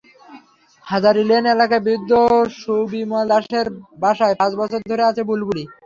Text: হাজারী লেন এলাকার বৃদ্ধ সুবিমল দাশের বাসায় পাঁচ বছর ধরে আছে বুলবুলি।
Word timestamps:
হাজারী 0.87 1.23
লেন 1.25 1.45
এলাকার 1.53 1.81
বৃদ্ধ 1.85 2.11
সুবিমল 2.59 3.25
দাশের 3.31 3.67
বাসায় 4.01 4.35
পাঁচ 4.39 4.51
বছর 4.61 4.79
ধরে 4.89 5.03
আছে 5.09 5.21
বুলবুলি। 5.29 5.63